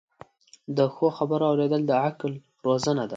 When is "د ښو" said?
0.77-1.07